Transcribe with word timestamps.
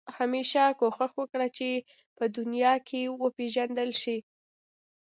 همېشه 0.17 0.63
کوښښ 0.79 1.11
وکړه 1.17 1.47
چې 1.57 1.69
په 2.17 2.23
دنیا 2.37 2.73
کې 2.87 3.01
وپېژندل 3.21 3.89
شې. 4.01 4.17